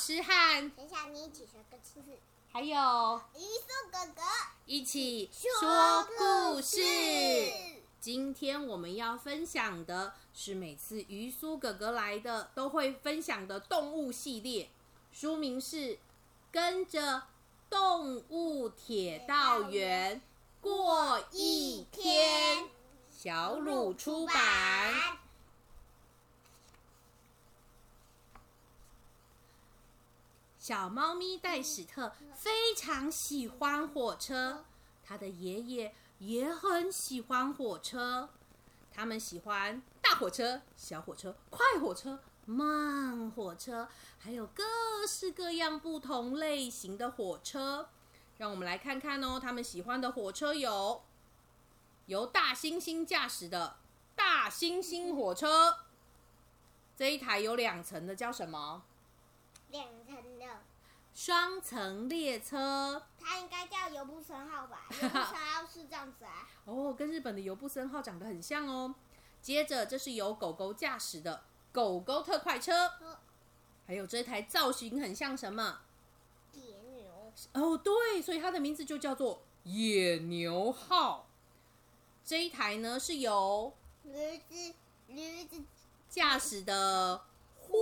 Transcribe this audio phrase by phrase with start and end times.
[0.00, 2.00] 师和等下你一起学个字，
[2.50, 4.22] 还有鱼叔哥哥。
[4.64, 6.78] 一起说故事。
[8.00, 14.70] 今天我们要分享的是每次鱼苏哥哥来的都会分享的动物系列，
[15.12, 15.76] 书名是
[16.50, 17.24] 《跟着
[17.68, 20.22] 动物铁道员
[20.62, 22.64] 过一天》，
[23.10, 24.34] 小鲁出版。
[30.60, 34.66] 小猫咪戴史特非常喜欢火车，
[35.02, 38.28] 他的爷爷也很喜欢火车。
[38.92, 44.62] 他们喜欢大火车、小火车、快火车、慢火车，还有各
[45.08, 47.88] 式各样不同类型的火车。
[48.36, 51.02] 让我们来看看哦，他们喜欢的火车有
[52.04, 53.76] 由大猩猩驾驶的
[54.14, 55.78] 大猩猩火车，
[56.94, 58.82] 这一台有两层的叫什么？
[59.70, 60.46] 两层的，
[61.14, 64.86] 双层列车它应该叫油布森号吧？
[64.90, 66.48] 油布森号是这样子啊。
[66.66, 68.94] 哦，跟日本的油布森号长得很像哦。
[69.42, 72.92] 接着，这是由狗狗驾驶的狗狗特快车，
[73.86, 75.80] 还有这台造型很像什么？
[76.52, 77.32] 野牛。
[77.54, 81.26] 哦，对，所以它的名字就叫做野牛号。
[82.24, 83.74] 这一台呢是由
[84.04, 84.74] 驴子
[85.08, 85.62] 驴子
[86.08, 87.22] 驾驶的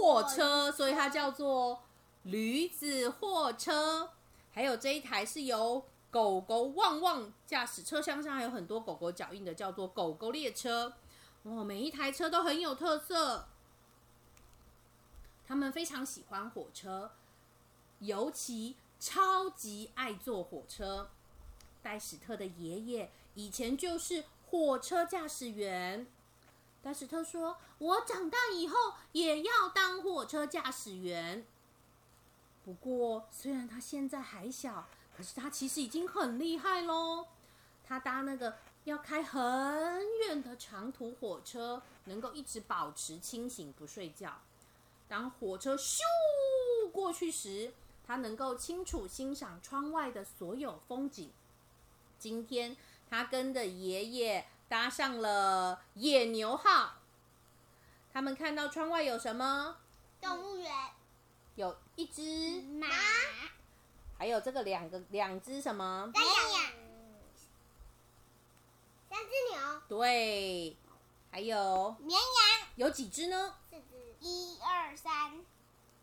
[0.00, 1.82] 货车，所以它叫做
[2.22, 4.10] 驴子货车。
[4.52, 10.94] 还有这一台是由狗狗旺旺驾驶，车厢上还有很多狗狗脚印的，叫做狗狗列车。
[11.42, 13.48] 哦，每一台车都很有特色。
[15.46, 17.10] 他们非常喜欢火车，
[18.00, 21.10] 尤其超级爱坐火车。
[21.82, 26.06] 戴史特的爷爷以前就是火车驾驶员。
[26.82, 31.44] 但是他说：“我长大以后也要当火车驾驶员。”
[32.64, 37.26] 不过，虽然他现在还小，可是他其实已经很厉害喽。
[37.84, 39.40] 他搭那个要开很
[40.20, 44.40] 远的长途火车，能够一直保持清醒不睡觉。
[45.08, 45.98] 当火车咻
[46.92, 47.72] 过去时，
[48.06, 51.30] 他能够清楚欣赏窗外的所有风景。
[52.18, 52.76] 今天，
[53.08, 56.94] 他跟着爷爷搭上了野牛号。
[58.12, 59.76] 他们看到窗外有什么？
[60.20, 60.72] 动物园。
[61.54, 62.86] 有一只马，
[64.16, 66.10] 还有这个两个两只什么？
[66.14, 66.72] 三羊，
[69.10, 69.82] 三只牛。
[69.88, 70.76] 对，
[71.30, 72.68] 还有绵羊。
[72.76, 73.54] 有几只呢？
[73.68, 74.16] 四只。
[74.20, 75.44] 一二三，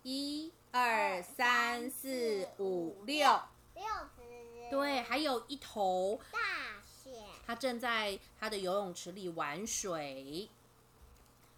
[0.03, 3.27] 一二三四五六，
[3.75, 3.85] 六
[4.17, 4.69] 只。
[4.69, 6.39] 对，还有一头大
[7.45, 10.49] 象，它正在他的游泳池里玩水。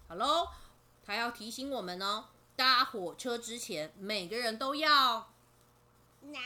[0.07, 0.49] 好喽，
[1.05, 2.25] 他要提醒我们哦。
[2.55, 5.31] 搭火车之前，每个人都要
[6.21, 6.39] 拿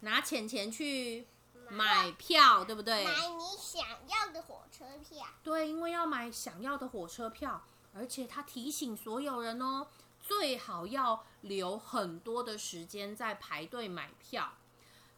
[0.00, 1.26] 拿钱钱去
[1.70, 3.04] 买票，对不对？
[3.04, 5.26] 买你想要的火车票。
[5.42, 7.64] 对，因为要买想要的火车票，
[7.94, 9.86] 而且他提醒所有人哦，
[10.20, 14.52] 最好要留很多的时间在排队买票。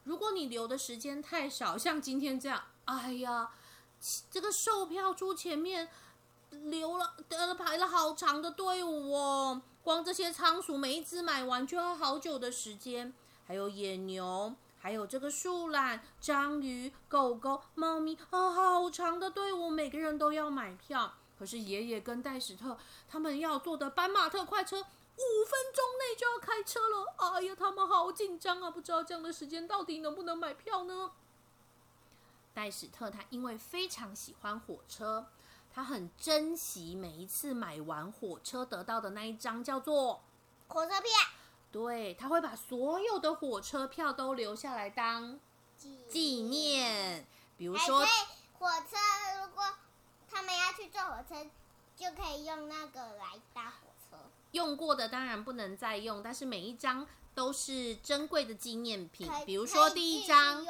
[0.05, 3.49] 如果你留的时间太少，像今天这样，哎呀，
[4.33, 5.89] 这个售票处前面
[6.51, 9.63] 留了呃排了好长的队伍哦。
[9.85, 13.15] 光这些仓鼠，每一只买完就要好久的时间。
[13.47, 21.15] 还有野牛，还有这个树懒、章鱼、狗狗、猫咪，啊，好长的队伍，每个人都要买票。
[21.39, 22.77] 可是爷爷跟戴史特
[23.09, 27.15] 他们要坐的斑马特快车，五分钟内就要开车了。
[27.17, 28.71] 哎呀，他们好紧张啊！
[28.71, 31.13] 不知道这样的时间到底能不能买票呢？
[32.61, 35.27] 戴史特他因为非常喜欢火车。
[35.73, 40.21] 他很珍惜每一次买完火车得到的那一张叫做
[40.69, 41.11] 火车票。
[41.73, 45.41] 对，他会把所有的火车票都留下来当
[45.79, 47.25] 纪念。
[47.57, 48.01] 比如说，
[48.59, 48.97] 火车
[49.41, 49.65] 如果
[50.31, 51.47] 他们要去坐火车，
[51.97, 54.19] 就可以用那个来搭火车。
[54.51, 59.31] 用过的当然不能再用，但是每一张都是珍贵的纪念品。
[59.47, 60.67] 比如说第一张。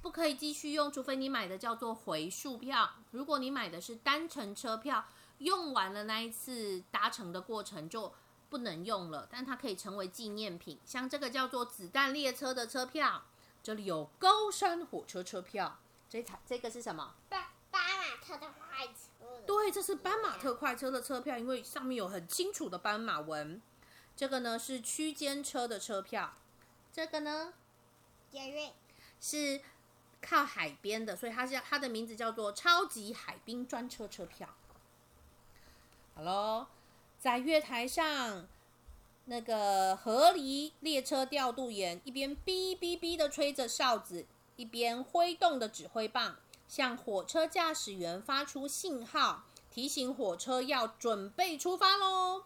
[0.00, 2.90] 不可以继续用，除非你买的叫做回数票。
[3.10, 5.04] 如果你买的是单程车票，
[5.38, 8.12] 用完了那一次搭乘的过程就
[8.48, 10.78] 不能用了，但它可以成为纪念品。
[10.84, 13.24] 像这个叫做子弹列车的车票，
[13.62, 15.78] 这里有高山火车车票。
[16.08, 17.14] 这台这个是什么？
[17.28, 19.42] 斑斑马特的快车。
[19.46, 23.60] 对，这是斑马特快车的车票，因为上面有很清楚的斑马纹。
[24.16, 26.34] 这个呢是区间车的车票。
[26.92, 27.52] 这个呢？
[28.30, 28.72] 捷运。
[29.20, 29.60] 是。
[30.20, 34.48] 靠海边的，所以它叫它的名字叫做超级海滨专车车票。
[36.14, 36.66] 好喽，
[37.18, 38.46] 在月台上，
[39.26, 44.26] 那个河狸列车调度员一边哔哔哔的吹着哨子，
[44.56, 46.36] 一边挥动的指挥棒，
[46.66, 52.44] 向火车驾驶员发出信号，提醒火车要准备出发喽。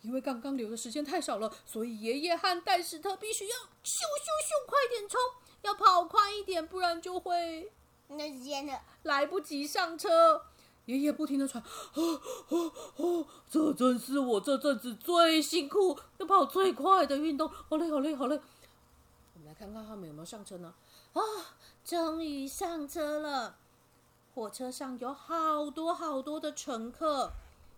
[0.00, 5.20] 因为刚刚留的时间太少了，所以爷爷和戴史特必须要咻咻咻快点冲，
[5.62, 7.72] 要跑快一点，不然就会
[8.08, 10.42] 那时间了，来不及上车。
[10.86, 11.62] 爷爷不停的喘，
[11.94, 18.40] 哦哦哦，这真是我这阵子最辛苦、要跑最快的运动，好累好累好累。
[19.34, 20.74] 我们来看看他们有没有上车呢？
[21.12, 21.22] 啊，
[21.84, 23.56] 终于上车了。
[24.34, 27.30] 火车上有好多好多的乘客，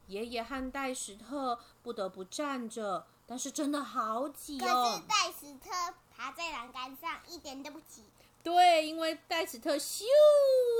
[0.06, 5.08] 爷爷和戴史特不得不站着，但是真的好挤可哦是。
[5.08, 8.04] 戴斯特爬在栏杆上，一点都不挤。
[8.42, 10.04] 对，因为戴斯特咻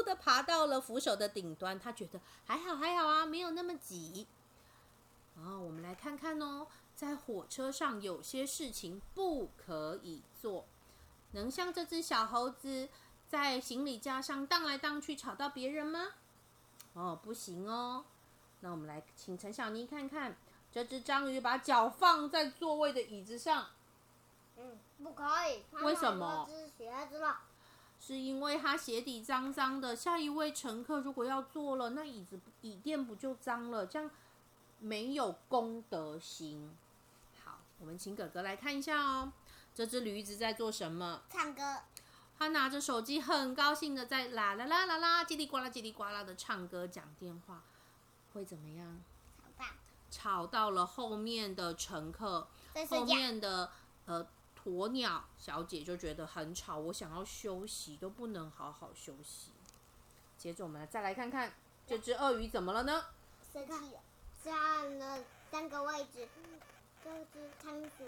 [0.04, 4.26] 的爬到了扶手的顶端，他觉得还好还好啊，没有那么挤。
[5.36, 10.66] 然后我们来看看哦，在火车上有些事情不可以做，
[11.32, 12.88] 能像这只小猴子
[13.26, 16.08] 在行李架上荡来荡去吵到别人吗？
[16.92, 18.04] 哦，不行哦。
[18.60, 20.36] 那我们来请陈小妮看看，
[20.74, 23.68] 这只章鱼把脚放在座位的椅子上，
[24.56, 25.62] 嗯，不可以。
[25.84, 26.50] 为什么？
[26.76, 27.42] 鞋子了。
[28.00, 33.86] 是因为它鞋底脏脏的，下一位乘客如果要坐了，那椅子椅垫不就脏了？
[33.86, 34.10] 这样
[34.80, 36.76] 没有公德心。
[37.44, 39.32] 好，我们请哥哥来看一下哦，
[39.76, 41.22] 这只驴子在做什么？
[41.30, 41.82] 唱歌，
[42.36, 47.62] 他拿着手机，很高兴的在啦啦啦啦啦，叽里呱啦叽里呱啦的唱歌讲电话，
[48.32, 49.00] 会怎么样？
[50.14, 52.46] 吵到了后面的乘客，
[52.88, 53.04] 后。
[53.04, 53.72] 面的
[54.06, 54.24] 呃
[54.62, 59.50] 鸵鸟小姐就觉得很吵，我想要休息都不能好好休息。
[60.38, 61.52] 接着我们来再来看看
[61.84, 63.06] 这只鳄鱼怎么了呢？
[63.52, 64.00] 生气了，
[64.44, 66.28] 占了三个位置。
[67.02, 68.04] 这只仓鼠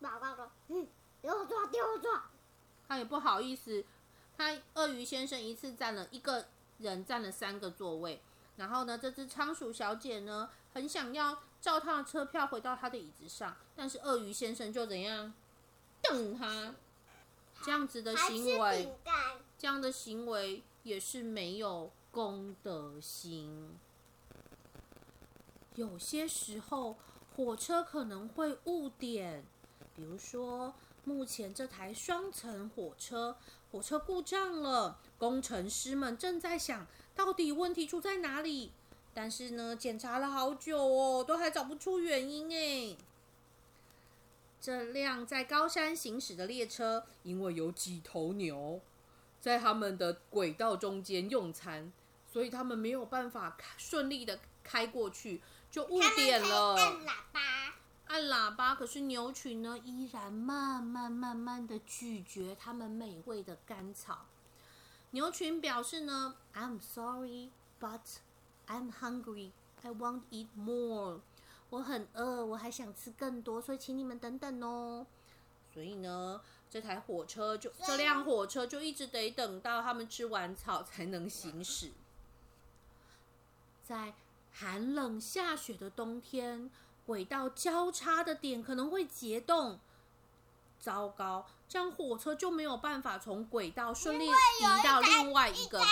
[0.00, 0.88] 报告说：“嗯，
[1.22, 2.24] 给我抓，给我抓。
[2.88, 3.84] 他也不好意思，
[4.36, 6.46] 他鳄鱼先生一次占了一个
[6.78, 8.20] 人占了三个座位，
[8.56, 15.32] 然后呢，这只仓鼠小姐呢很想要照她的车票回到她的椅子上，但是鳄鱼先生就怎样
[16.02, 16.74] 瞪她，
[17.62, 18.94] 这样子的行为。
[19.58, 23.78] 这样的行为也是没有公德心。
[25.76, 26.96] 有些时候，
[27.36, 29.44] 火车可能会误点，
[29.94, 30.74] 比如说，
[31.04, 33.36] 目前这台双层火车
[33.70, 38.72] 火车故障了，工程师们正在想到底问题出在哪里，
[39.12, 42.96] 但是呢，检查了好久哦，都还找不出原因诶。
[44.60, 48.80] 这辆在高山行驶的列车，因为有几头牛
[49.40, 51.92] 在他们的轨道中间用餐，
[52.32, 56.74] 所以他们没有办法顺利的开过去，就误点了。
[56.76, 57.40] 按喇叭。
[58.06, 64.26] 按喇叭，可是牛群呢依然慢慢慢慢的咀嚼他们美味的甘草。
[65.12, 68.00] 牛群表示呢，I'm sorry, but
[68.66, 69.52] I'm hungry.
[69.82, 71.20] I want eat more.
[71.68, 75.06] 我很饿，我还想吃更多，所以请你们等等哦。
[75.72, 81.92] 所以呢，这台火车就这辆火车就一直得等到他们吃完草才能行驶。
[83.82, 84.14] 在
[84.50, 86.70] 寒冷下雪的冬天，
[87.04, 89.78] 轨道交叉的点可能会结冻。
[90.78, 95.78] 糟糕，这样火车就没有办法从轨道顺利移到另外一个。
[95.78, 95.86] 台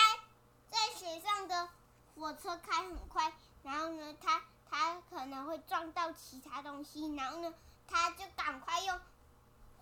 [0.70, 1.70] 在水上的
[2.14, 3.32] 火车开很快，
[3.62, 7.54] 然后呢，它它可能会撞到其他东西，然后呢，
[7.88, 9.00] 它就赶快用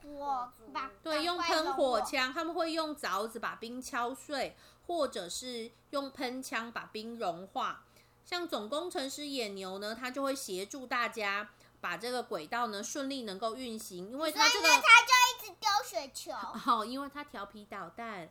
[0.00, 2.00] 火把对，用喷火。
[2.02, 7.83] 枪，他们会用凿子把冰敲碎，或者是用喷枪把冰融化。
[8.25, 11.50] 像总工程师野牛呢，他就会协助大家
[11.81, 16.33] 把这个轨道呢顺利能够运行，因为所以呢，他这个它就一直丢雪球。
[16.67, 18.29] 哦，因为他调皮捣蛋，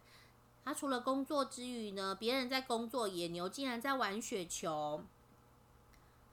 [0.66, 5.04] 他除了工作之余呢，别人在工作，野牛竟然在玩雪球。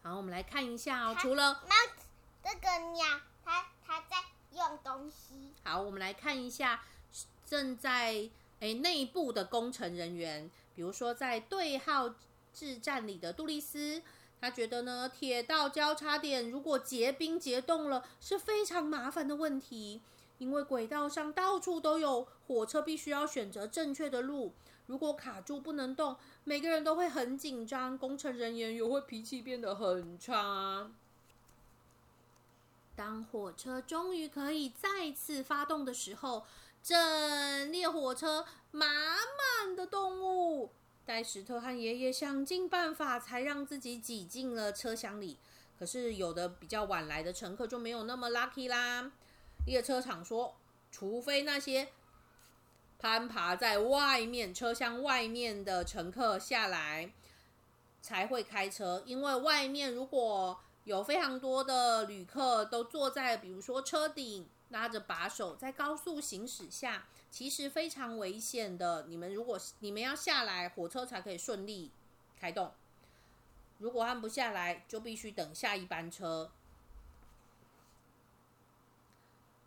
[0.02, 1.74] 好，我们来看一下哦，除了那
[2.42, 4.16] 这个鸟，它它在
[4.52, 5.52] 用东西。
[5.62, 6.82] 好，我们来看一下
[7.46, 8.28] 正在
[8.60, 12.14] 诶内部的工程人员，比如说在对号
[12.52, 14.02] 制站里的杜丽斯，
[14.44, 20.02] 他觉得呢，铁道交叉点如果结冰结冻了，是非常麻烦的问题，
[20.36, 24.52] 因为轨道上到处都有火车，必须要选择正确的路。
[24.84, 30.90] 如果卡住不能动，每个人都会很紧张，工程人员也会脾气变得很差。
[32.94, 36.44] 当火车终于可以再次发动的时候，
[36.82, 40.70] 整列火车满满的动物。
[41.06, 45.38] 戴石特和爷爷想尽办法才让自己挤进了车厢里，
[45.78, 49.12] 可是有的比较晚来的乘客就没有那么 lucky 啦。
[49.66, 50.56] 列车长说，
[50.90, 51.88] 除非那些
[52.98, 57.12] 攀爬在外面车厢外面的乘客下来，
[58.00, 59.02] 才会开车。
[59.04, 69.06] 因为外面如果有非常多的旅客都坐在，比如说车顶，拉着把手，在高速行驶下，其实非常危险的。
[69.06, 71.92] 你们如果你们要下来，火车才可以顺利
[72.40, 72.72] 开动。
[73.78, 76.50] 如果按不下来，就必须等下一班车。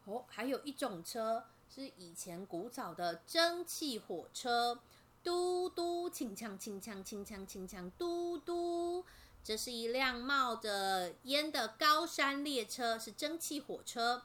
[0.03, 4.81] 哦，还有一种车是以前古早的蒸汽火车，
[5.23, 9.05] 嘟嘟，轻枪轻枪轻枪轻枪，嘟嘟。
[9.41, 14.23] 这是一辆冒着烟的高山列车，是蒸汽火车。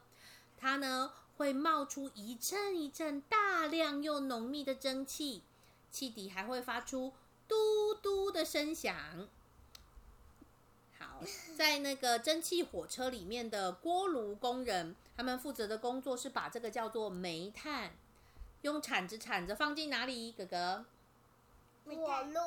[0.62, 5.42] 它呢会冒出一阵一阵大量又浓密的蒸汽，
[5.90, 7.12] 汽底还会发出
[7.48, 8.94] 嘟嘟的声响。
[10.96, 11.20] 好，
[11.56, 17.90] 在那个蒸汽火车里面的锅炉工人，他们负责的工作是把这个叫做煤炭，
[18.60, 20.30] 用铲子铲着放进哪里？
[20.30, 20.84] 哥哥，
[21.86, 22.40] 火炉。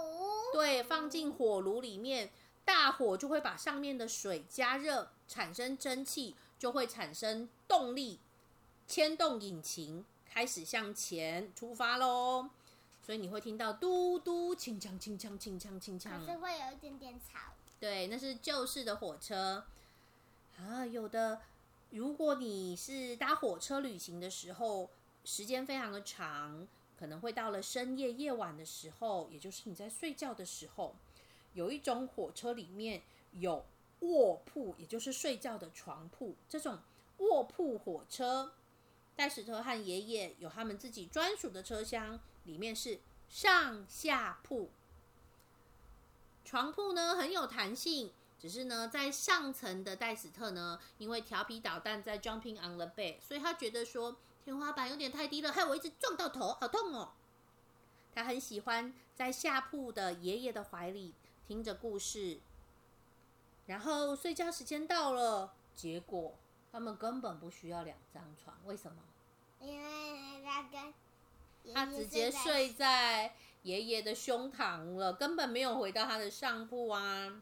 [0.53, 2.31] 对，放进火炉里面，
[2.65, 8.19] 大火就会把上面的水加热，产生蒸汽，就会产生动力，
[8.87, 12.49] 牵动引擎，开始向前出发喽。
[13.05, 17.53] 所以你会听到嘟嘟，轻锵轻锵轻锵轻锵，可是会有一点点吵。
[17.79, 19.63] 对，那是旧式的火车
[20.57, 20.83] 啊。
[20.87, 21.39] 有的，
[21.91, 24.89] 如果你是搭火车旅行的时候，
[25.23, 26.67] 时间非常的长，
[26.97, 30.95] 可能会到了深夜夜晚的时候，也就是你在睡觉的时候，
[31.55, 33.65] 有一种火车里面有
[34.01, 36.35] 卧铺，也就是睡觉的床铺。
[36.47, 36.79] 这种
[37.17, 38.53] 卧铺火车，
[39.15, 44.69] 戴斯特和爷爷有他们自己专属的车厢，里面是上下铺。
[46.43, 57.13] 床铺呢很有弹性，只是呢在上层的戴斯特呢，因为调皮捣蛋在 jumping on the bed，所以他觉得说天花板有点太低了，害我一直撞到头，好痛哦。
[58.13, 61.13] 他很喜欢在下铺的爷爷的怀里
[61.47, 62.39] 听着故事，
[63.65, 66.35] 然后睡觉时间到了，结果
[66.71, 68.97] 他们根本不需要两张床，为什么？
[69.59, 70.93] 因为他跟
[71.73, 73.33] 他直接睡在。
[73.65, 77.41] 爷爷的胸膛了，根本没有回到他的上铺啊。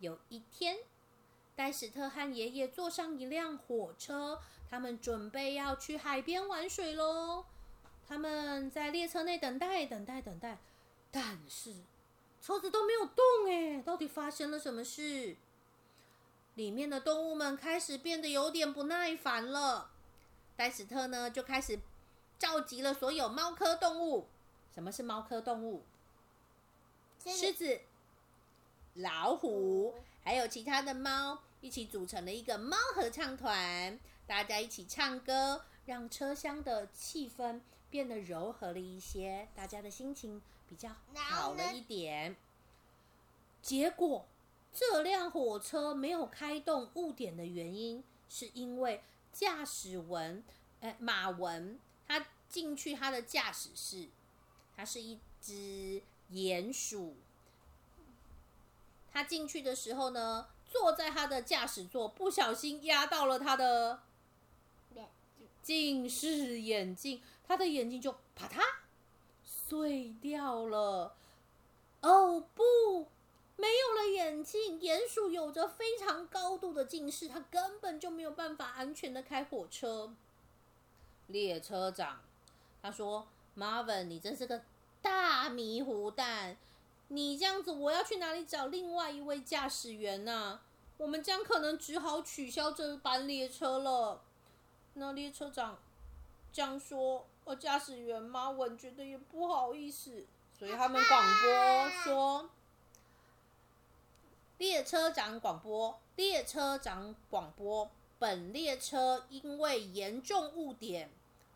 [0.00, 0.78] 有一天，
[1.54, 7.44] 戴斯特和爷爷坐上一辆火车，他们准备要去海边玩水喽。
[8.08, 10.58] 他们在列车内等待，等待，等待，
[11.12, 11.76] 但是
[12.42, 15.36] 车子都没有动哎，到底发生了什么事？
[16.54, 19.90] 里面的动物们开始变得有点不耐烦了。
[20.56, 21.78] 戴斯特呢，就开始
[22.38, 24.26] 召集了所有猫科动物。
[24.74, 25.82] 什么是猫科动物？
[27.24, 27.80] 狮子、
[28.94, 33.98] 老虎，还有其他的猫，一起组成了一个猫合唱团。
[34.26, 42.34] 大家一起唱歌，让车厢的气氛变得柔和了一些，大家的心情比较好了一点。
[43.60, 44.26] 结果，
[44.72, 50.42] 这辆火车没有开动误点的原因，是因为驾驶文，
[50.80, 54.08] 哎，马文，他进去他的驾驶室。
[54.76, 56.00] 他是一只
[56.30, 57.16] 鼹鼠，
[59.12, 64.00] 他进去的时候呢，坐在他的驾驶座，不小心压到了他的
[65.62, 68.62] 近视眼镜，他的眼镜就啪嗒
[69.70, 71.14] 碎掉了。
[72.02, 73.06] 哦不，
[73.56, 80.12] 没有了眼镜，鼹鼠有着非常高度的近视，它根本就没有办法安全的开火车。
[81.28, 82.20] 列车长
[82.82, 83.28] 他说。
[83.56, 84.62] Marvin，你真是个
[85.02, 86.56] 大迷糊蛋！
[87.08, 90.60] 你这样子，我要去哪里找另外一位驾驶员呢？
[90.96, 94.22] 我们将可能只好取消这班列车了。
[94.94, 95.78] 那列车长
[96.52, 100.24] 这样说，而驾驶员 Marvin 觉得也不好意思，
[100.56, 102.50] 所以他们广播说
[104.58, 107.90] ：“列车长广播，列车长广播，
[108.20, 111.10] 本列车因为严重误点。”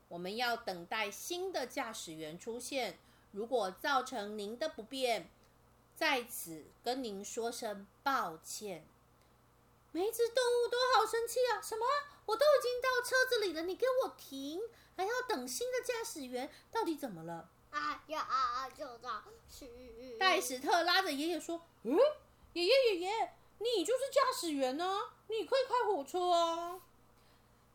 [0.08, 2.98] 我们要等待新的驾驶员出现。
[3.30, 5.30] 如果造成您的不便，
[5.94, 8.84] 在此跟您说声抱歉。
[9.92, 11.62] 每一只动物都好生气啊！
[11.62, 11.84] 什么？
[12.26, 14.60] 我都已经到车子里了，你给我停，
[14.96, 17.50] 还要等新的驾驶员，到底怎么了？
[17.70, 18.70] 啊呀啊啊！
[18.70, 19.08] 就这
[19.50, 20.16] 是。
[20.18, 21.98] 戴史特拉着爷爷说：“嗯，
[22.52, 24.96] 爷爷爷爷，你就是驾驶员呢，
[25.26, 26.80] 你可以开火车啊。”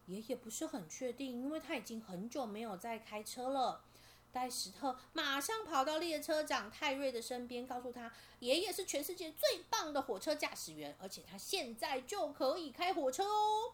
[0.07, 3.83] 爷爷不是很确定，因为他已经很久没有在开车了。
[4.31, 13.73] 戴史特马上跑到列车长泰瑞的身边，告诉他，爷爷是全世界最棒的火车驾驶员，而且他现在就可以开火车哦。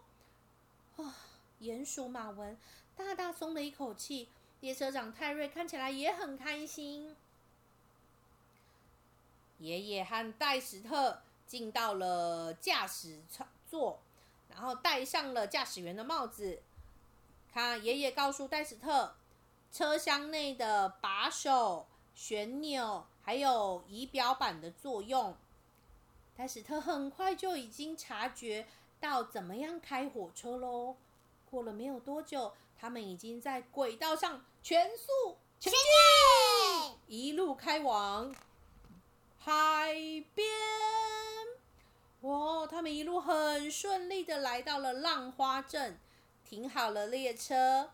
[0.95, 1.15] 啊，
[1.59, 2.57] 鼹鼠马文
[2.95, 4.29] 大大松了一口气，
[4.61, 7.15] 列车长泰瑞看起来也很开心。
[9.59, 13.21] 爷爷和戴史特进到了驾驶
[13.69, 13.99] 座，
[14.49, 16.61] 然后戴上了驾驶员的帽子。
[17.53, 19.15] 看，爷爷告诉戴史特，
[19.71, 25.35] 车厢内的把手、旋钮还有仪表板的作用。
[26.35, 28.67] 戴史特很快就已经察觉
[28.99, 30.95] 到怎么样开火车喽。
[31.49, 32.53] 过了没有多久，
[32.85, 38.31] 他们已经在轨道上全速前进，一路开往。
[39.39, 39.91] 海
[40.35, 40.47] 边，
[42.21, 42.67] 哇！
[42.67, 45.97] 他们一路很顺利的来到了浪花镇，
[46.47, 47.89] 停好了列车。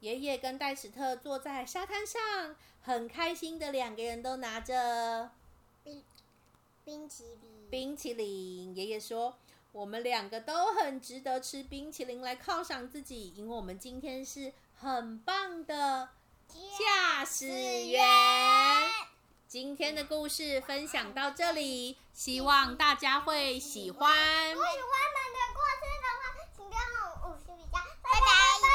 [0.00, 5.30] 爷爷跟戴史特坐在沙滩上，很开心的两个人都拿着
[5.84, 6.02] 冰
[6.84, 7.70] 冰淇淋。
[7.70, 9.38] 冰淇淋，爷爷说
[9.72, 16.08] ：“我们两个都很值得吃冰淇淋来犒赏自己，因为我们今天是很棒的
[16.48, 18.04] 驾驶员。”
[19.46, 24.14] 今天的故事分享到这里，希望大家会喜欢。